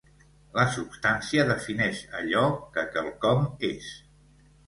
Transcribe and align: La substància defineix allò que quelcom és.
La 0.59 0.63
substància 0.75 1.43
defineix 1.49 2.01
allò 2.21 2.43
que 2.77 2.85
quelcom 2.95 3.45
és. 3.73 3.93